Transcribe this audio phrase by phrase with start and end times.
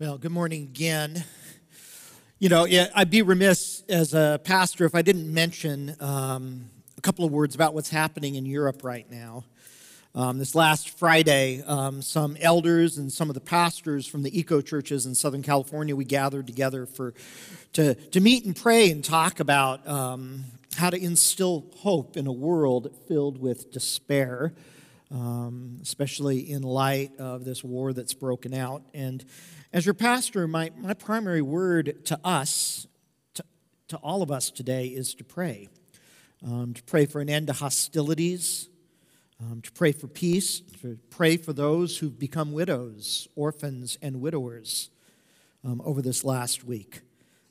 [0.00, 1.26] Well, good morning again.
[2.38, 7.02] You know, yeah, I'd be remiss as a pastor if I didn't mention um, a
[7.02, 9.44] couple of words about what's happening in Europe right now.
[10.14, 14.62] Um, this last Friday, um, some elders and some of the pastors from the ECO
[14.62, 17.12] churches in Southern California, we gathered together for
[17.74, 20.44] to, to meet and pray and talk about um,
[20.76, 24.54] how to instill hope in a world filled with despair,
[25.10, 28.82] um, especially in light of this war that's broken out.
[28.94, 29.24] And
[29.72, 32.86] as your pastor, my, my primary word to us,
[33.34, 33.44] to,
[33.88, 35.68] to all of us today, is to pray.
[36.44, 38.68] Um, to pray for an end to hostilities,
[39.40, 44.90] um, to pray for peace, to pray for those who've become widows, orphans, and widowers
[45.64, 47.02] um, over this last week.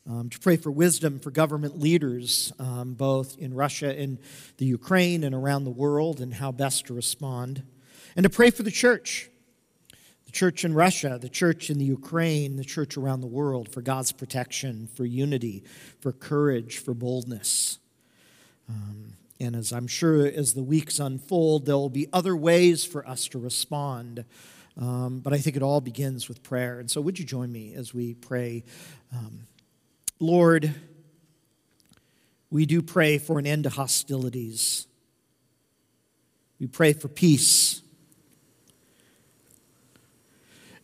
[0.07, 4.17] Um, to pray for wisdom for government leaders, um, both in Russia and
[4.57, 7.63] the Ukraine and around the world, and how best to respond.
[8.15, 9.29] And to pray for the church,
[10.25, 13.81] the church in Russia, the church in the Ukraine, the church around the world for
[13.81, 15.63] God's protection, for unity,
[15.99, 17.79] for courage, for boldness.
[18.67, 23.07] Um, and as I'm sure as the weeks unfold, there will be other ways for
[23.07, 24.25] us to respond.
[24.77, 26.79] Um, but I think it all begins with prayer.
[26.79, 28.63] And so, would you join me as we pray?
[29.13, 29.47] Um,
[30.19, 30.75] Lord,
[32.49, 34.85] we do pray for an end to hostilities.
[36.59, 37.81] We pray for peace.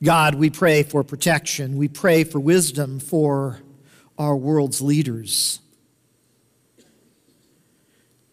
[0.01, 1.77] God, we pray for protection.
[1.77, 3.59] We pray for wisdom for
[4.17, 5.59] our world's leaders.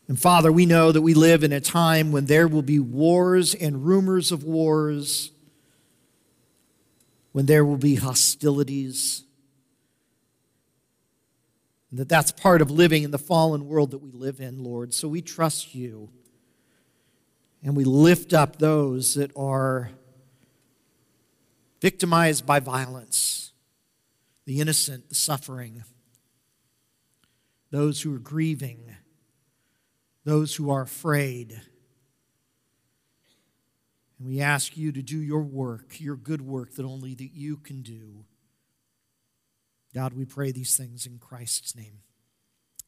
[0.06, 3.54] And Father, we know that we live in a time when there will be wars
[3.54, 5.30] and rumors of wars,
[7.32, 9.24] when there will be hostilities.
[11.92, 14.94] And that that's part of living in the fallen world that we live in, Lord.
[14.94, 16.08] So we trust you.
[17.62, 19.90] And we lift up those that are
[21.82, 23.52] victimized by violence,
[24.46, 25.84] the innocent, the suffering,
[27.70, 28.96] those who are grieving,
[30.24, 31.60] those who are afraid.
[34.18, 37.58] And we ask you to do your work, your good work that only that you
[37.58, 38.24] can do.
[39.94, 41.98] God, we pray these things in Christ's name.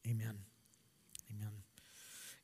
[0.07, 0.39] Amen.
[1.31, 1.51] Amen.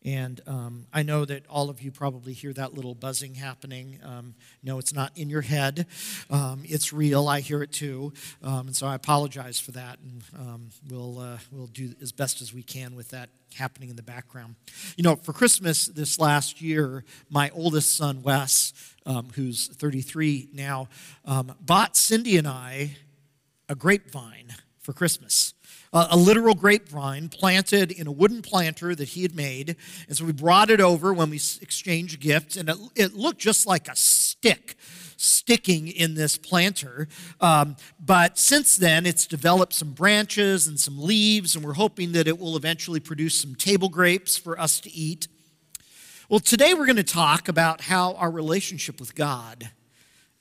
[0.04, 4.00] And um, I know that all of you probably hear that little buzzing happening.
[4.04, 5.86] Um, no, it's not in your head,
[6.30, 7.26] um, it's real.
[7.26, 8.12] I hear it too.
[8.42, 9.98] Um, and so I apologize for that.
[10.00, 13.96] And um, we'll, uh, we'll do as best as we can with that happening in
[13.96, 14.56] the background.
[14.96, 18.72] You know, for Christmas this last year, my oldest son, Wes,
[19.06, 20.88] um, who's 33 now,
[21.60, 22.96] bought Cindy and I
[23.70, 25.54] a grapevine for Christmas
[25.92, 29.76] a literal grapevine planted in a wooden planter that he had made.
[30.06, 33.66] And so we brought it over when we exchanged gifts, and it, it looked just
[33.66, 34.76] like a stick
[35.16, 37.08] sticking in this planter.
[37.40, 42.28] Um, but since then, it's developed some branches and some leaves, and we're hoping that
[42.28, 45.26] it will eventually produce some table grapes for us to eat.
[46.28, 49.70] Well, today we're going to talk about how our relationship with God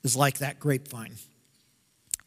[0.04, 1.16] is like that grapevine.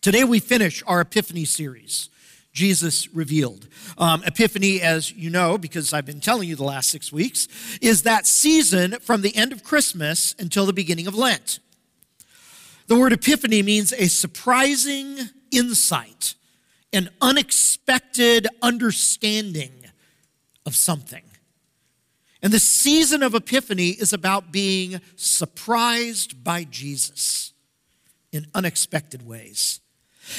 [0.03, 2.09] Today we finish our Epiphany series.
[2.51, 3.69] Jesus revealed.
[3.97, 7.47] Um, Epiphany, as you know, because I've been telling you the last six weeks,
[7.81, 11.59] is that season from the end of Christmas until the beginning of Lent.
[12.87, 15.19] The word epiphany means a surprising
[15.51, 16.35] insight,
[16.91, 19.85] an unexpected understanding
[20.65, 21.23] of something.
[22.41, 27.53] And the season of Epiphany is about being surprised by Jesus
[28.33, 29.79] in unexpected ways.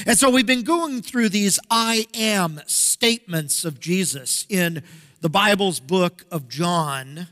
[0.06, 4.82] And so we've been going through these I am statements of Jesus in
[5.20, 7.28] the Bible's book of John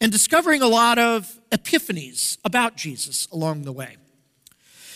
[0.00, 3.96] and discovering a lot of epiphanies about Jesus along the way.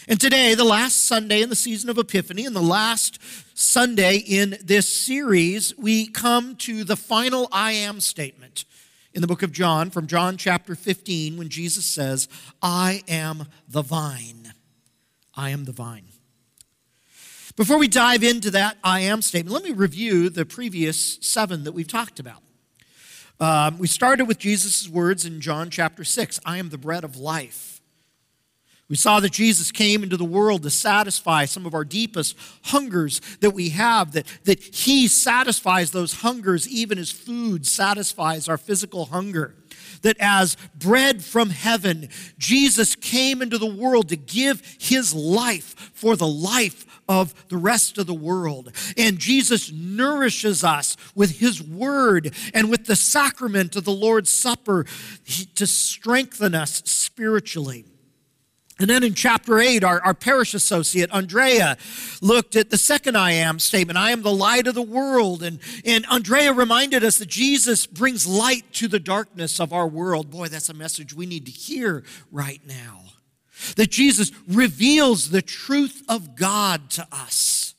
[0.07, 3.19] And today, the last Sunday in the season of Epiphany, and the last
[3.55, 8.67] Sunday in this series, we come to the final I am statement
[9.15, 12.29] in the book of John, from John chapter 15, when Jesus says,
[12.61, 14.53] I am the vine.
[15.35, 16.14] I am the vine.
[17.57, 21.73] Before we dive into that I am statement, let me review the previous seven that
[21.73, 22.43] we've talked about.
[23.39, 27.17] Um, we started with Jesus' words in John chapter 6 I am the bread of
[27.17, 27.81] life.
[28.89, 33.21] We saw that Jesus came into the world to satisfy some of our deepest hungers
[33.41, 39.07] that we have, that, that He satisfies those hungers even as food satisfies our physical
[39.07, 39.55] hunger.
[40.03, 46.17] That as bread from heaven, Jesus came into the world to give His life for
[46.17, 48.73] the life of the rest of the world.
[48.97, 54.85] And Jesus nourishes us with his word and with the sacrament of the Lord's Supper
[55.55, 57.85] to strengthen us spiritually.
[58.81, 61.77] And then in chapter 8, our, our parish associate, Andrea,
[62.21, 65.45] looked at the second I am statement I am the light of the world.
[65.45, 70.31] And, and Andrea reminded us that Jesus brings light to the darkness of our world.
[70.31, 72.03] Boy, that's a message we need to hear
[72.33, 73.03] right now.
[73.77, 77.75] That Jesus reveals the truth of God to us.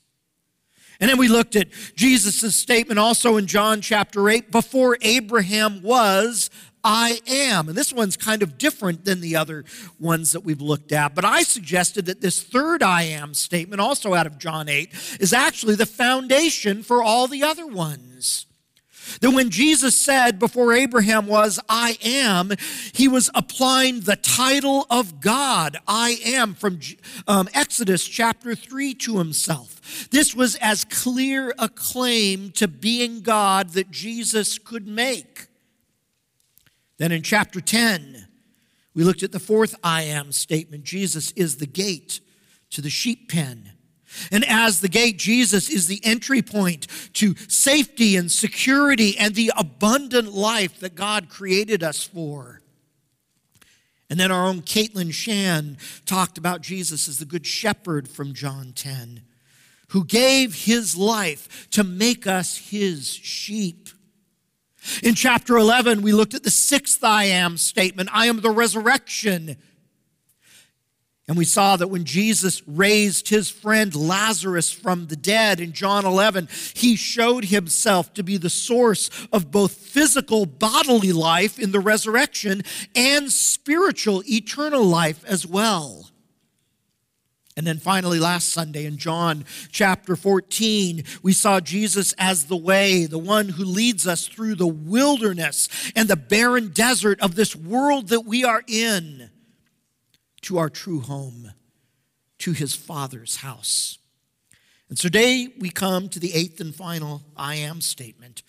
[1.00, 6.50] And then we looked at Jesus' statement also in John chapter 8 before Abraham was,
[6.83, 7.68] I am.
[7.68, 9.66] And this one's kind of different than the other
[10.00, 11.16] ones that we've looked at.
[11.16, 15.33] But I suggested that this third I am statement, also out of John 8, is
[15.33, 18.45] actually the foundation for all the other ones.
[19.22, 22.52] That when Jesus said, before Abraham was, I am,
[22.94, 26.80] he was applying the title of God, I am, from
[27.28, 30.10] um, Exodus chapter 3 to himself.
[30.10, 35.48] This was as clear a claim to being God that Jesus could make.
[36.98, 38.28] Then in chapter 10,
[38.94, 42.22] we looked at the fourth I am statement Jesus is the gate
[42.72, 43.72] to the sheep pen.
[44.31, 49.51] And as the gate, Jesus is the entry point to safety and security and the
[49.57, 52.62] abundant life that God created us for.
[54.09, 58.71] And then our own Caitlin Shan talked about Jesus as the good shepherd from John
[58.75, 59.21] 10,
[59.89, 63.89] who gave his life to make us his sheep.
[65.01, 69.57] In chapter 11, we looked at the sixth I am statement I am the resurrection.
[71.27, 76.06] And we saw that when Jesus raised his friend Lazarus from the dead in John
[76.06, 81.80] 11, he showed himself to be the source of both physical bodily life in the
[81.80, 82.62] resurrection
[82.95, 86.12] and spiritual eternal life as well.
[87.57, 93.06] And then finally, last Sunday in John chapter 14, we saw Jesus as the way,
[93.06, 98.10] the one who leads us through the wilderness and the barren desert of this world
[98.10, 99.31] that we are in
[100.45, 101.51] to our true home,
[102.38, 103.97] to his Father's house.
[104.89, 108.44] And today we come to the eighth and final I am statement,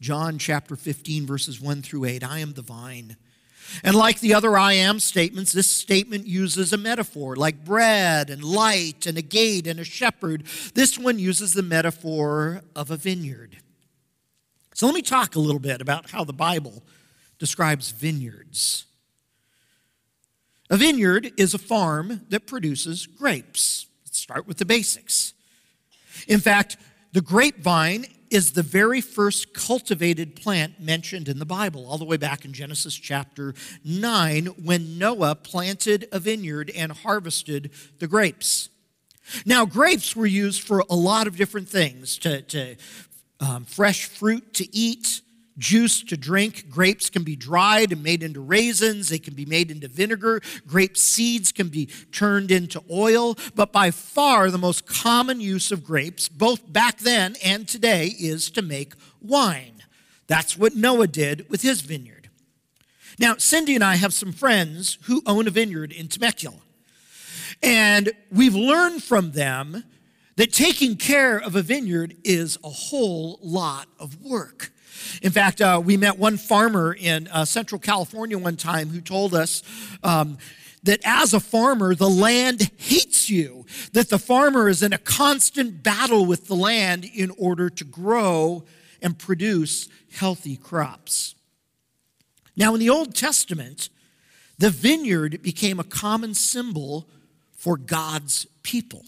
[0.00, 2.24] John chapter 15, verses 1 through 8.
[2.24, 3.16] I am the vine.
[3.84, 8.42] And like the other I am statements, this statement uses a metaphor like bread and
[8.42, 10.44] light and a gate and a shepherd.
[10.74, 13.58] This one uses the metaphor of a vineyard.
[14.74, 16.82] So let me talk a little bit about how the Bible
[17.38, 18.86] describes vineyards.
[20.72, 23.88] A vineyard is a farm that produces grapes.
[24.06, 25.34] Let's start with the basics.
[26.26, 26.78] In fact,
[27.12, 32.16] the grapevine is the very first cultivated plant mentioned in the Bible, all the way
[32.16, 33.52] back in Genesis chapter
[33.84, 38.70] 9, when Noah planted a vineyard and harvested the grapes.
[39.44, 42.76] Now, grapes were used for a lot of different things to, to
[43.40, 45.20] um, fresh fruit to eat,
[45.58, 46.68] juice to drink.
[46.68, 50.40] Grapes can be dried and made into raisins, they can be made into vinegar.
[50.66, 53.36] Grape seeds can be turned into oil.
[53.54, 58.50] But by far, the most common use of grapes, both back then and today, is
[58.52, 59.82] to make wine.
[60.26, 62.30] That's what Noah did with his vineyard.
[63.18, 66.56] Now, Cindy and I have some friends who own a vineyard in Temecula.
[67.62, 69.84] And we've learned from them
[70.36, 74.71] that taking care of a vineyard is a whole lot of work.
[75.22, 79.34] In fact, uh, we met one farmer in uh, Central California one time who told
[79.34, 79.62] us
[80.02, 80.38] um,
[80.82, 85.82] that as a farmer, the land hates you, that the farmer is in a constant
[85.82, 88.64] battle with the land in order to grow
[89.00, 91.34] and produce healthy crops.
[92.56, 93.88] Now, in the Old Testament,
[94.58, 97.08] the vineyard became a common symbol
[97.52, 99.04] for God's people.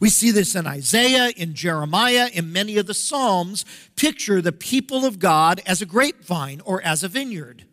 [0.00, 3.64] We see this in Isaiah, in Jeremiah, in many of the Psalms.
[3.96, 7.64] Picture the people of God as a grapevine or as a vineyard.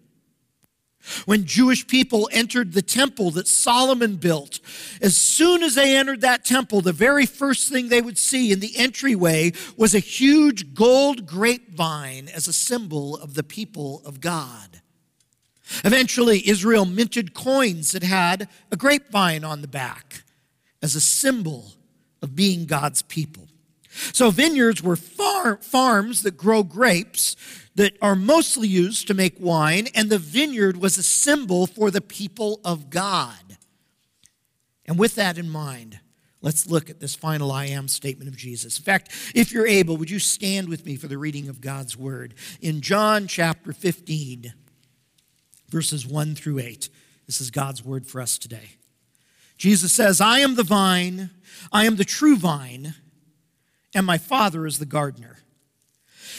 [1.26, 4.60] When Jewish people entered the temple that Solomon built,
[5.02, 8.60] as soon as they entered that temple, the very first thing they would see in
[8.60, 14.82] the entryway was a huge gold grapevine as a symbol of the people of God.
[15.84, 20.24] Eventually, Israel minted coins that had a grapevine on the back
[20.82, 21.75] as a symbol
[22.26, 23.48] of being God's people.
[24.12, 27.38] So, vineyards were far, farms that grow grapes
[27.76, 32.02] that are mostly used to make wine, and the vineyard was a symbol for the
[32.02, 33.58] people of God.
[34.86, 36.00] And with that in mind,
[36.42, 38.78] let's look at this final I am statement of Jesus.
[38.78, 41.96] In fact, if you're able, would you stand with me for the reading of God's
[41.96, 42.34] word?
[42.62, 44.54] In John chapter 15,
[45.70, 46.90] verses 1 through 8,
[47.28, 48.72] this is God's word for us today.
[49.58, 51.32] Jesus says, I am the vine,
[51.72, 52.96] I am the true vine,
[53.94, 55.38] and my Father is the gardener.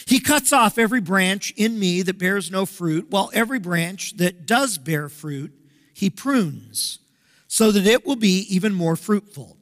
[0.06, 4.46] He cuts off every branch in me that bears no fruit, while every branch that
[4.46, 5.52] does bear fruit,
[5.92, 7.00] he prunes
[7.48, 9.56] so that it will be even more fruitful.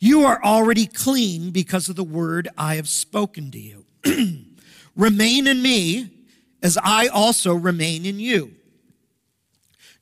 [0.00, 3.86] You are already clean because of the word I have spoken to you.
[4.96, 6.10] remain in me
[6.62, 8.54] as I also remain in you.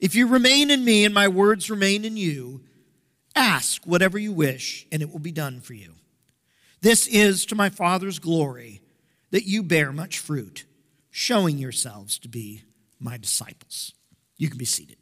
[0.00, 2.62] If you remain in me and my words remain in you,
[3.34, 5.94] ask whatever you wish, and it will be done for you.
[6.80, 8.80] This is to my Father's glory
[9.30, 10.64] that you bear much fruit,
[11.10, 12.62] showing yourselves to be
[13.00, 13.92] my disciples.
[14.36, 14.96] You can be seated.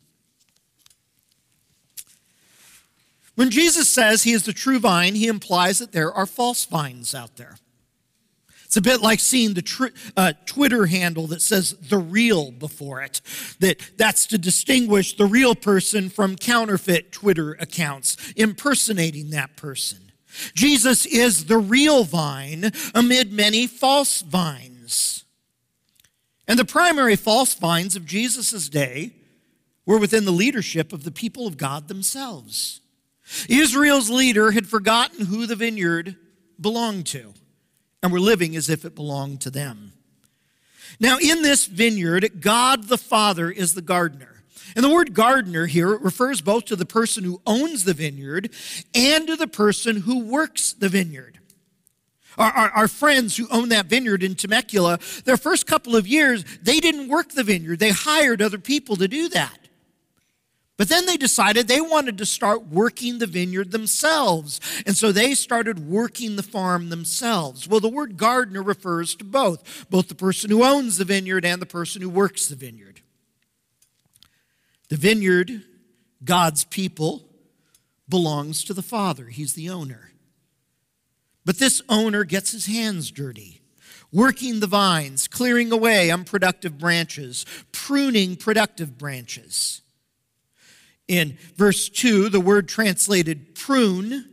[3.35, 7.15] When Jesus says he is the true vine, he implies that there are false vines
[7.15, 7.59] out there.
[8.76, 9.87] It's a bit like seeing the tr-
[10.18, 13.23] uh, Twitter handle that says the real before it.
[13.59, 20.12] That that's to distinguish the real person from counterfeit Twitter accounts, impersonating that person.
[20.52, 25.25] Jesus is the real vine amid many false vines.
[26.47, 29.12] And the primary false vines of Jesus' day
[29.87, 32.83] were within the leadership of the people of God themselves.
[33.49, 36.16] Israel's leader had forgotten who the vineyard
[36.61, 37.33] belonged to
[38.07, 39.93] and were living as if it belonged to them.
[41.01, 44.45] Now, in this vineyard, God the Father is the gardener.
[44.77, 48.51] And the word gardener here refers both to the person who owns the vineyard
[48.95, 51.41] and to the person who works the vineyard.
[52.39, 56.45] Our, our, our, friends who own that vineyard in Temecula, their first couple of years,
[56.63, 57.81] they didn't work the vineyard.
[57.81, 59.65] They hired other people to do that.
[60.76, 64.61] But then they decided they wanted to start working the vineyard themselves.
[64.85, 67.66] And so they started working the farm themselves.
[67.66, 71.62] Well, the word gardener refers to both, both the person who owns the vineyard and
[71.62, 73.00] the person who works the vineyard.
[74.88, 75.62] The vineyard,
[76.23, 77.26] God's people,
[78.09, 79.26] belongs to the Father.
[79.26, 80.12] He's the owner.
[81.45, 83.62] But this owner gets his hands dirty,
[84.12, 89.80] working the vines, clearing away unproductive branches, pruning productive branches.
[91.09, 94.29] In verse 2, the word translated prune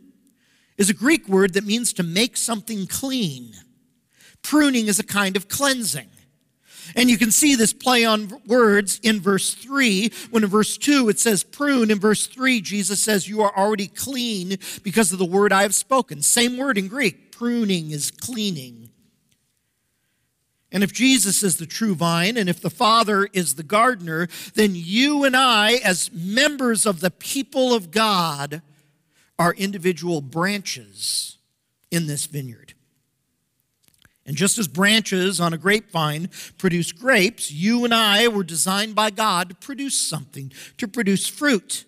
[0.76, 3.54] is a Greek word that means to make something clean.
[4.42, 6.08] Pruning is a kind of cleansing.
[6.96, 11.08] And you can see this play on words in verse 3, when in verse 2
[11.08, 11.90] it says prune.
[11.90, 15.74] In verse 3, Jesus says, You are already clean because of the word I have
[15.74, 16.22] spoken.
[16.22, 17.32] Same word in Greek.
[17.32, 18.83] Pruning is cleaning.
[20.74, 24.72] And if Jesus is the true vine and if the Father is the gardener, then
[24.74, 28.60] you and I, as members of the people of God,
[29.38, 31.38] are individual branches
[31.92, 32.74] in this vineyard.
[34.26, 36.28] And just as branches on a grapevine
[36.58, 41.84] produce grapes, you and I were designed by God to produce something, to produce fruit.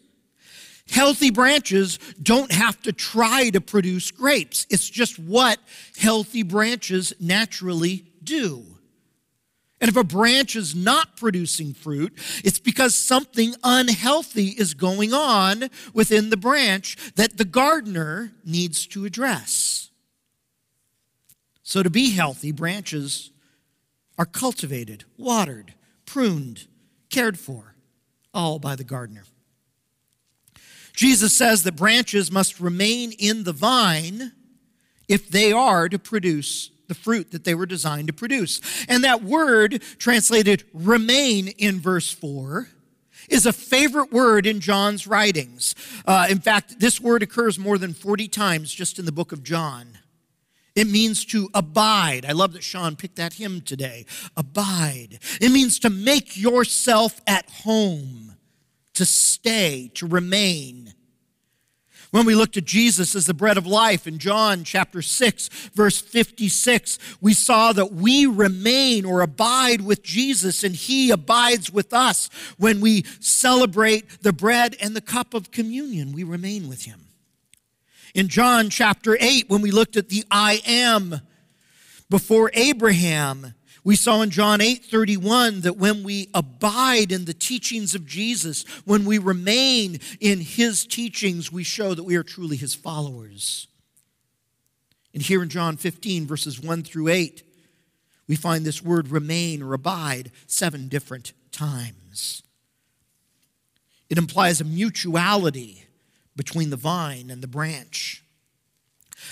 [0.88, 4.64] Healthy branches don't have to try to produce grapes.
[4.70, 5.58] It's just what
[5.96, 8.75] healthy branches naturally do.
[9.80, 15.68] And if a branch is not producing fruit, it's because something unhealthy is going on
[15.92, 19.90] within the branch that the gardener needs to address.
[21.62, 23.32] So, to be healthy, branches
[24.16, 25.74] are cultivated, watered,
[26.06, 26.68] pruned,
[27.10, 27.74] cared for,
[28.32, 29.24] all by the gardener.
[30.94, 34.32] Jesus says that branches must remain in the vine
[35.08, 38.60] if they are to produce the fruit that they were designed to produce.
[38.88, 42.68] And that word, translated remain in verse 4,
[43.28, 45.74] is a favorite word in John's writings.
[46.06, 49.42] Uh, in fact, this word occurs more than 40 times just in the book of
[49.42, 49.98] John.
[50.74, 52.26] It means to abide.
[52.28, 54.04] I love that Sean picked that hymn today.
[54.36, 55.18] Abide.
[55.40, 58.36] It means to make yourself at home,
[58.94, 60.92] to stay, to remain.
[62.16, 66.00] When we looked at Jesus as the bread of life in John chapter 6, verse
[66.00, 72.30] 56, we saw that we remain or abide with Jesus and he abides with us.
[72.56, 77.00] When we celebrate the bread and the cup of communion, we remain with him.
[78.14, 81.20] In John chapter 8, when we looked at the I am
[82.08, 83.52] before Abraham,
[83.86, 88.64] we saw in John 8 31 that when we abide in the teachings of Jesus,
[88.84, 93.68] when we remain in his teachings, we show that we are truly his followers.
[95.14, 97.44] And here in John 15, verses 1 through 8,
[98.26, 102.42] we find this word remain or abide seven different times.
[104.10, 105.84] It implies a mutuality
[106.34, 108.24] between the vine and the branch.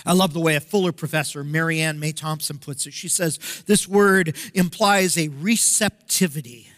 [0.05, 2.95] I love the way a Fuller professor, Marianne Meye Thompson, puts it.
[2.95, 6.69] She says this word implies a receptivity.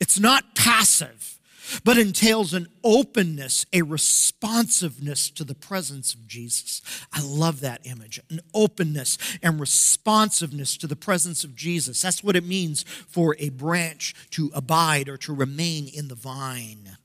[0.00, 1.38] It's not passive,
[1.84, 6.80] but entails an openness, a responsiveness to the presence of Jesus.
[7.12, 12.00] I love that image an openness and responsiveness to the presence of Jesus.
[12.00, 16.96] That's what it means for a branch to abide or to remain in the vine.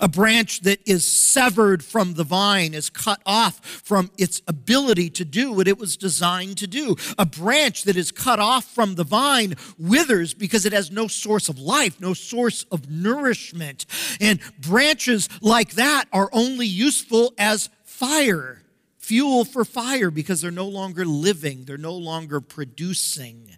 [0.00, 5.24] A branch that is severed from the vine is cut off from its ability to
[5.24, 6.96] do what it was designed to do.
[7.18, 11.48] A branch that is cut off from the vine withers because it has no source
[11.48, 13.86] of life, no source of nourishment.
[14.20, 18.62] And branches like that are only useful as fire,
[18.98, 23.56] fuel for fire, because they're no longer living, they're no longer producing,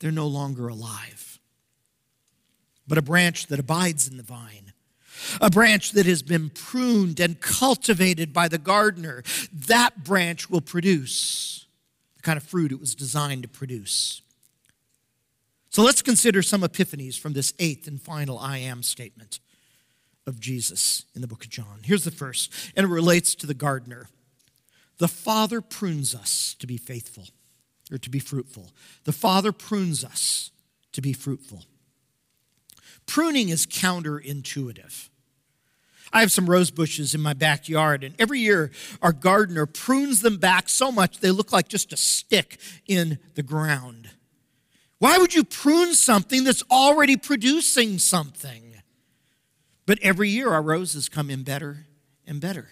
[0.00, 1.40] they're no longer alive.
[2.86, 4.72] But a branch that abides in the vine
[5.40, 9.22] a branch that has been pruned and cultivated by the gardener,
[9.52, 11.66] that branch will produce
[12.16, 14.22] the kind of fruit it was designed to produce.
[15.70, 19.38] So let's consider some epiphanies from this eighth and final I am statement
[20.26, 21.80] of Jesus in the book of John.
[21.84, 24.08] Here's the first, and it relates to the gardener.
[24.98, 27.28] The Father prunes us to be faithful
[27.90, 28.72] or to be fruitful.
[29.04, 30.50] The Father prunes us
[30.92, 31.64] to be fruitful.
[33.08, 35.08] Pruning is counterintuitive.
[36.12, 38.70] I have some rose bushes in my backyard, and every year
[39.02, 43.42] our gardener prunes them back so much they look like just a stick in the
[43.42, 44.10] ground.
[44.98, 48.74] Why would you prune something that's already producing something?
[49.86, 51.86] But every year our roses come in better
[52.26, 52.68] and better.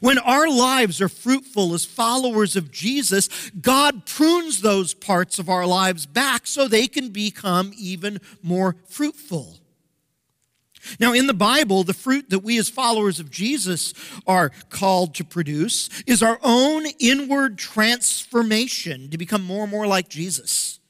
[0.00, 5.66] When our lives are fruitful as followers of Jesus, God prunes those parts of our
[5.66, 9.58] lives back so they can become even more fruitful.
[11.00, 13.94] Now, in the Bible, the fruit that we as followers of Jesus
[14.26, 20.08] are called to produce is our own inward transformation to become more and more like
[20.08, 20.80] Jesus.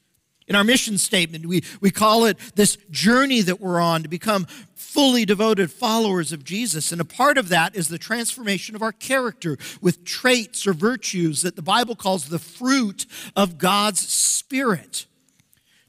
[0.47, 4.45] In our mission statement, we, we call it this journey that we're on to become
[4.75, 6.91] fully devoted followers of Jesus.
[6.91, 11.41] And a part of that is the transformation of our character with traits or virtues
[11.41, 15.07] that the Bible calls the fruit of God's Spirit.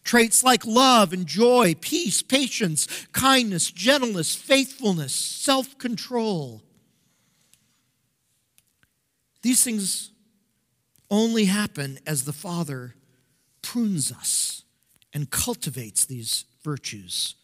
[0.04, 6.62] Traits like love and joy, peace, patience, kindness, gentleness, faithfulness, self control.
[9.42, 10.12] These things
[11.10, 12.94] only happen as the Father
[13.66, 14.62] prunes us
[15.12, 17.34] and cultivates these virtues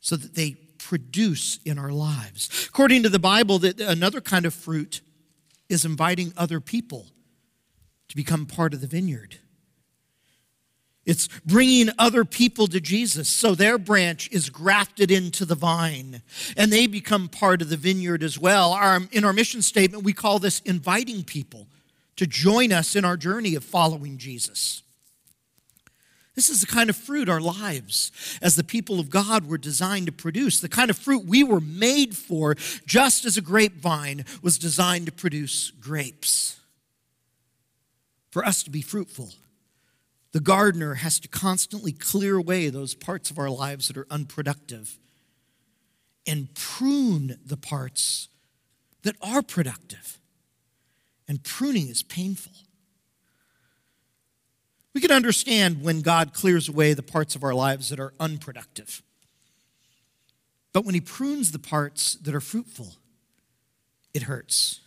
[0.00, 2.66] so that they produce in our lives.
[2.68, 5.02] According to the Bible, that another kind of fruit
[5.68, 7.06] is inviting other people
[8.08, 9.36] to become part of the vineyard.
[11.04, 16.22] It's bringing other people to Jesus so their branch is grafted into the vine
[16.56, 18.72] and they become part of the vineyard as well.
[18.72, 21.66] Our, in our mission statement, we call this inviting people
[22.16, 24.82] to join us in our journey of following Jesus.
[26.38, 30.06] This is the kind of fruit our lives as the people of God were designed
[30.06, 32.54] to produce, the kind of fruit we were made for,
[32.86, 36.60] just as a grapevine was designed to produce grapes.
[38.30, 39.32] For us to be fruitful
[40.30, 44.96] the gardener has to constantly clear away those parts of our lives that are unproductive
[46.24, 48.28] and prune the parts
[49.02, 50.20] that are productive.
[51.26, 52.67] And pruning is painful.
[54.98, 59.00] We can understand when God clears away the parts of our lives that are unproductive.
[60.72, 62.96] But when He prunes the parts that are fruitful,
[64.12, 64.80] it hurts.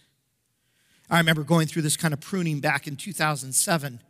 [1.10, 4.02] I remember going through this kind of pruning back in 2007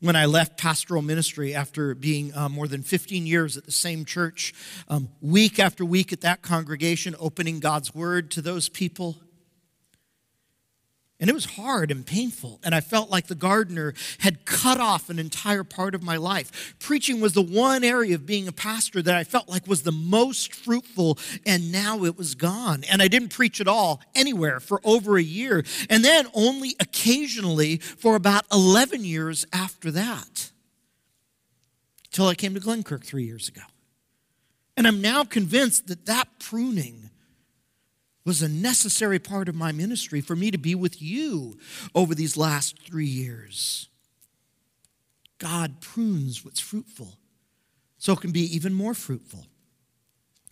[0.00, 4.04] when I left pastoral ministry after being uh, more than 15 years at the same
[4.04, 4.52] church,
[4.88, 9.16] um, week after week at that congregation, opening God's word to those people.
[11.18, 12.60] And it was hard and painful.
[12.62, 16.74] And I felt like the gardener had cut off an entire part of my life.
[16.78, 19.92] Preaching was the one area of being a pastor that I felt like was the
[19.92, 22.84] most fruitful, and now it was gone.
[22.90, 25.64] And I didn't preach at all anywhere for over a year.
[25.88, 30.50] And then only occasionally for about 11 years after that,
[32.06, 33.62] until I came to Glenkirk three years ago.
[34.76, 37.08] And I'm now convinced that that pruning
[38.26, 41.56] was a necessary part of my ministry for me to be with you
[41.94, 43.88] over these last three years.
[45.38, 47.18] God prunes what's fruitful
[47.98, 49.46] so it can be even more fruitful.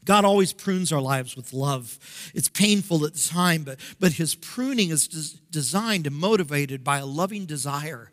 [0.05, 1.99] God always prunes our lives with love.
[2.35, 6.99] It's painful at the time, but, but his pruning is des- designed and motivated by
[6.99, 8.13] a loving desire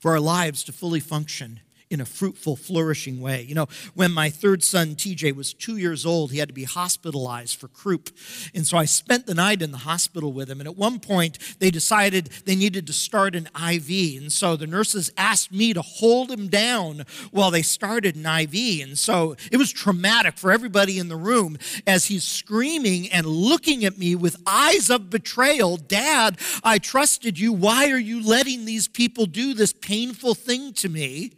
[0.00, 1.60] for our lives to fully function
[1.90, 3.42] in a fruitful, flourishing way.
[3.42, 6.64] You know, when my third son, TJ, was two years old, he had to be
[6.64, 8.10] hospitalized for croup.
[8.54, 10.60] And so I spent the night in the hospital with him.
[10.60, 14.20] And at one point, they decided they needed to start an IV.
[14.20, 18.86] And so the nurses asked me to hold him down while they started an IV.
[18.86, 23.84] And so it was traumatic for everybody in the room as he's screaming and looking
[23.84, 27.52] at me with eyes of betrayal Dad, I trusted you.
[27.52, 31.32] Why are you letting these people do this painful thing to me?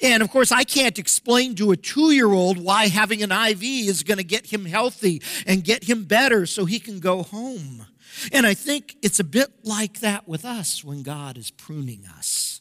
[0.00, 3.62] And of course, I can't explain to a two year old why having an IV
[3.62, 7.86] is going to get him healthy and get him better so he can go home.
[8.32, 12.60] And I think it's a bit like that with us when God is pruning us.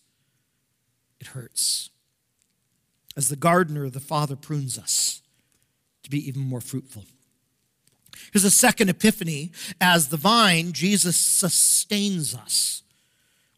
[1.19, 1.89] It hurts.
[3.15, 5.21] As the gardener, the Father prunes us
[6.03, 7.05] to be even more fruitful.
[8.31, 9.51] Here's a second epiphany.
[9.79, 12.83] As the vine, Jesus sustains us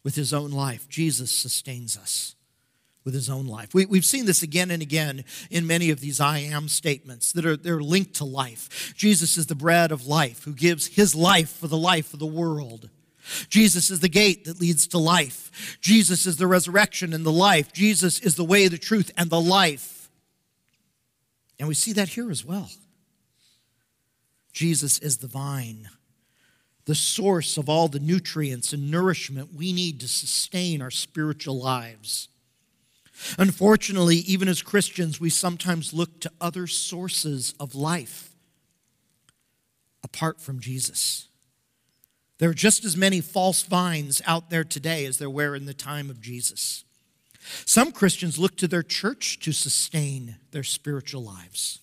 [0.02, 0.88] with his own life.
[0.88, 2.34] Jesus sustains us
[3.04, 3.72] with his own life.
[3.72, 7.46] We, have seen this again and again in many of these I am statements that
[7.46, 8.94] are they're linked to life.
[8.94, 12.26] Jesus is the bread of life who gives his life for the life of the
[12.26, 12.90] world.
[13.48, 15.78] Jesus is the gate that leads to life.
[15.80, 17.72] Jesus is the resurrection and the life.
[17.72, 20.10] Jesus is the way, the truth, and the life.
[21.58, 22.70] And we see that here as well.
[24.52, 25.90] Jesus is the vine,
[26.86, 32.29] the source of all the nutrients and nourishment we need to sustain our spiritual lives.
[33.38, 38.34] Unfortunately, even as Christians, we sometimes look to other sources of life
[40.02, 41.28] apart from Jesus.
[42.38, 45.74] There are just as many false vines out there today as there were in the
[45.74, 46.84] time of Jesus.
[47.66, 51.80] Some Christians look to their church to sustain their spiritual lives.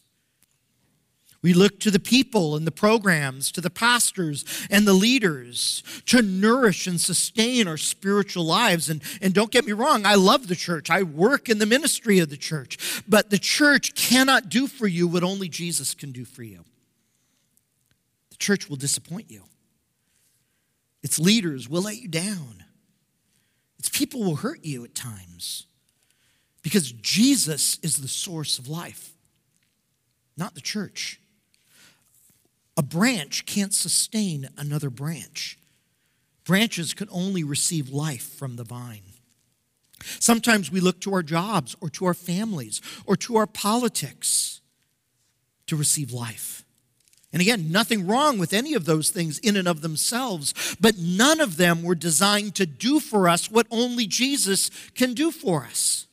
[1.43, 6.21] We look to the people and the programs, to the pastors and the leaders to
[6.21, 8.89] nourish and sustain our spiritual lives.
[8.89, 10.89] And, and don't get me wrong, I love the church.
[10.89, 13.03] I work in the ministry of the church.
[13.07, 16.63] But the church cannot do for you what only Jesus can do for you.
[18.31, 19.43] The church will disappoint you,
[21.03, 22.63] its leaders will let you down,
[23.77, 25.67] its people will hurt you at times
[26.63, 29.13] because Jesus is the source of life,
[30.35, 31.21] not the church.
[32.77, 35.57] A branch can't sustain another branch.
[36.45, 39.01] Branches can only receive life from the vine.
[40.19, 44.61] Sometimes we look to our jobs or to our families or to our politics
[45.65, 46.63] to receive life.
[47.33, 51.41] And again, nothing wrong with any of those things in and of themselves, but none
[51.41, 56.06] of them were designed to do for us what only Jesus can do for us.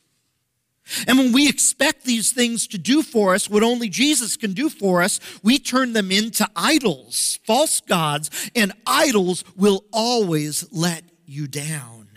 [1.07, 4.69] And when we expect these things to do for us what only Jesus can do
[4.69, 11.47] for us, we turn them into idols, false gods, and idols will always let you
[11.47, 12.07] down.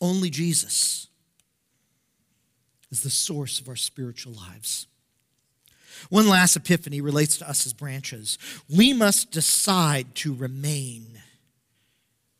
[0.00, 1.06] Only Jesus
[2.90, 4.88] is the source of our spiritual lives.
[6.10, 8.36] One last epiphany relates to us as branches.
[8.68, 11.20] We must decide to remain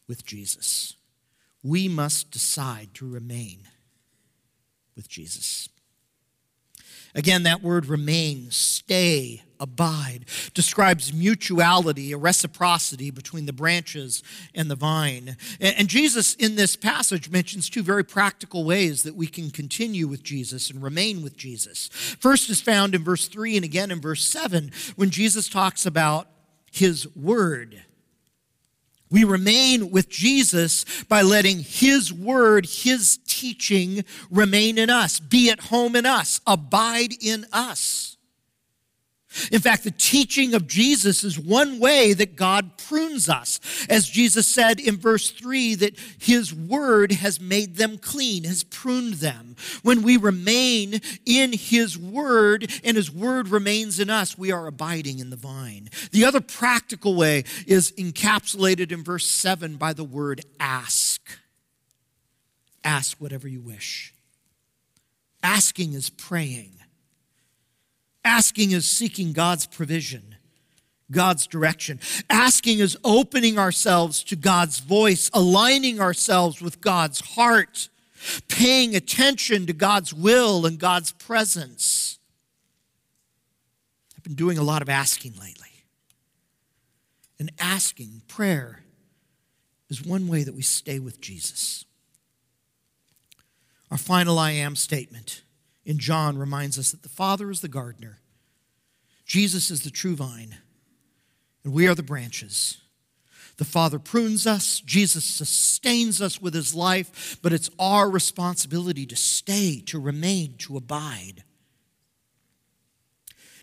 [0.08, 0.96] with Jesus.
[1.62, 3.60] We must decide to remain
[4.96, 5.68] with Jesus.
[7.14, 10.24] Again, that word remain, stay, abide,
[10.54, 14.22] describes mutuality, a reciprocity between the branches
[14.54, 15.36] and the vine.
[15.60, 20.22] And Jesus in this passage mentions two very practical ways that we can continue with
[20.22, 21.88] Jesus and remain with Jesus.
[22.18, 26.28] First is found in verse 3 and again in verse 7 when Jesus talks about
[26.70, 27.82] his word.
[29.12, 35.60] We remain with Jesus by letting His word, His teaching remain in us, be at
[35.60, 38.16] home in us, abide in us.
[39.50, 43.60] In fact, the teaching of Jesus is one way that God prunes us.
[43.88, 49.14] As Jesus said in verse 3, that his word has made them clean, has pruned
[49.14, 49.56] them.
[49.82, 55.18] When we remain in his word and his word remains in us, we are abiding
[55.18, 55.88] in the vine.
[56.10, 61.20] The other practical way is encapsulated in verse 7 by the word ask.
[62.84, 64.14] Ask whatever you wish.
[65.42, 66.81] Asking is praying.
[68.24, 70.36] Asking is seeking God's provision,
[71.10, 72.00] God's direction.
[72.30, 77.88] Asking is opening ourselves to God's voice, aligning ourselves with God's heart,
[78.48, 82.18] paying attention to God's will and God's presence.
[84.16, 85.68] I've been doing a lot of asking lately.
[87.40, 88.84] And asking, prayer,
[89.90, 91.84] is one way that we stay with Jesus.
[93.90, 95.42] Our final I am statement
[95.84, 98.20] in John reminds us that the Father is the gardener,
[99.26, 100.58] Jesus is the true vine,
[101.64, 102.78] and we are the branches.
[103.58, 109.14] The Father prunes us, Jesus sustains us with his life, but it's our responsibility to
[109.14, 111.44] stay, to remain, to abide.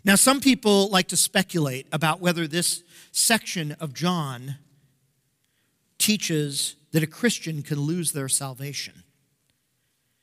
[0.04, 4.56] Now, some people like to speculate about whether this section of John
[5.98, 9.02] teaches that a Christian can lose their salvation.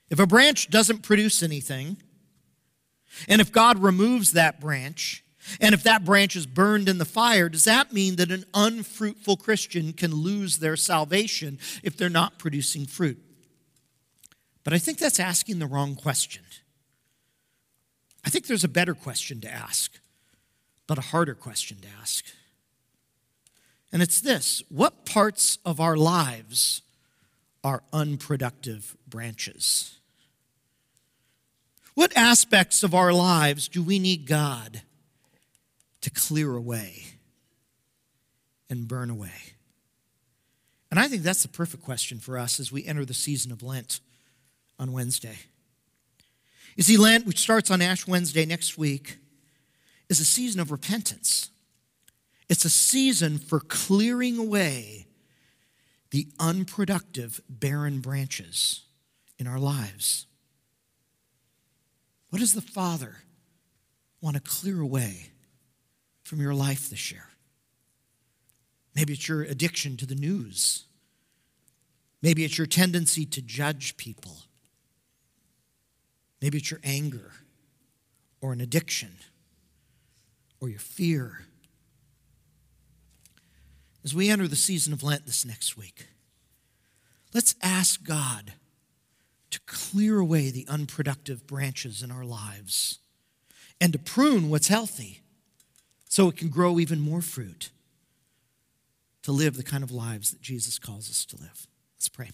[0.10, 1.98] If a branch doesn't produce anything,
[3.28, 5.24] and if God removes that branch,
[5.62, 9.38] and if that branch is burned in the fire, does that mean that an unfruitful
[9.38, 13.20] Christian can lose their salvation if they're not producing fruit?
[14.63, 16.43] But I think that's asking the wrong question.
[18.26, 20.00] I think there's a better question to ask,
[20.86, 22.26] but a harder question to ask.
[23.93, 26.82] And it's this what parts of our lives
[27.63, 29.97] are unproductive branches?
[31.98, 34.84] What aspects of our lives do we need God
[36.02, 37.06] to clear away
[38.70, 39.56] and burn away?
[40.92, 43.64] And I think that's the perfect question for us as we enter the season of
[43.64, 44.00] Lent
[44.78, 45.38] on Wednesday.
[46.76, 49.18] You see, Lent, which starts on Ash Wednesday next week,
[50.08, 51.50] is a season of repentance.
[52.48, 55.08] It's a season for clearing away
[56.12, 58.84] the unproductive, barren branches
[59.40, 60.28] in our lives.
[62.30, 63.18] What does the Father
[64.22, 65.32] want to clear away
[66.24, 67.30] from your life this year?
[68.96, 70.86] Maybe it's your addiction to the news.
[72.22, 74.38] Maybe it's your tendency to judge people.
[76.42, 77.32] Maybe it's your anger
[78.42, 79.18] or an addiction
[80.60, 81.46] or your fear.
[84.04, 86.08] As we enter the season of Lent this next week,
[87.34, 88.54] let's ask God
[89.58, 93.00] to clear away the unproductive branches in our lives
[93.82, 95.22] and to prune what's healthy
[96.08, 97.72] so it can grow even more fruit
[99.24, 101.67] to live the kind of lives that Jesus calls us to live.
[101.96, 102.30] Let's pray.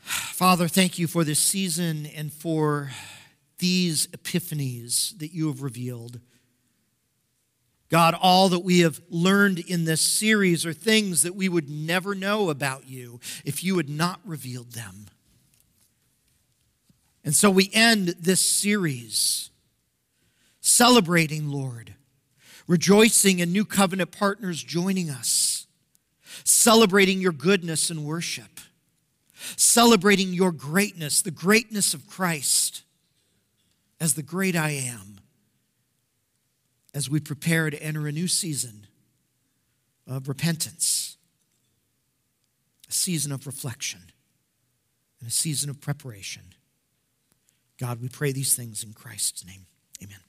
[0.00, 2.90] Father, thank you for this season and for
[3.58, 6.20] these epiphanies that you have revealed.
[7.90, 12.14] God, all that we have learned in this series are things that we would never
[12.14, 15.06] know about you if you had not revealed them.
[17.24, 19.50] And so we end this series
[20.60, 21.94] celebrating, Lord,
[22.66, 25.66] rejoicing in new covenant partners joining us,
[26.44, 28.60] celebrating your goodness and worship
[29.56, 32.82] celebrating your greatness, the greatness of Christ
[34.00, 35.19] as the great I am,
[36.94, 38.86] as we prepare to enter a new season
[40.06, 41.16] of repentance,
[42.88, 44.00] a season of reflection,
[45.20, 46.42] and a season of preparation.
[47.78, 49.66] God, we pray these things in Christ's name.
[50.02, 50.20] Amen.